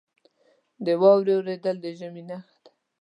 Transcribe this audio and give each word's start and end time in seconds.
•د 0.85 0.87
واورې 1.01 1.33
اورېدل 1.37 1.75
د 1.83 1.85
ژمي 1.97 2.23
نښه 2.29 2.57
ده. 2.63 2.71